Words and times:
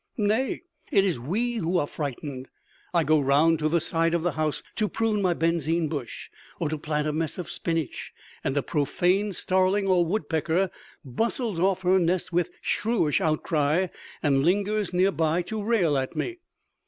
Nay, 0.17 0.63
it 0.91 1.05
is 1.05 1.19
we 1.19 1.57
who 1.57 1.77
are 1.77 1.85
frightened. 1.85 2.47
I 2.91 3.03
go 3.03 3.19
round 3.19 3.59
to 3.59 3.69
the 3.69 3.79
side 3.79 4.15
of 4.15 4.23
the 4.23 4.31
house 4.31 4.63
to 4.77 4.89
prune 4.89 5.21
my 5.21 5.35
benzine 5.35 5.89
bushes 5.89 6.31
or 6.59 6.69
to 6.69 6.79
plant 6.79 7.07
a 7.07 7.13
mess 7.13 7.37
of 7.37 7.51
spinach 7.51 8.11
and 8.43 8.57
a 8.57 8.63
profane 8.63 9.31
starling 9.31 9.85
or 9.87 10.03
woodpecker 10.03 10.71
bustles 11.05 11.59
off 11.59 11.83
her 11.83 11.99
nest 11.99 12.33
with 12.33 12.49
shrewish 12.63 13.21
outcry 13.21 13.89
and 14.23 14.43
lingers 14.43 14.91
nearby 14.91 15.43
to 15.43 15.61
rail 15.61 15.95
at 15.95 16.15
me. 16.15 16.39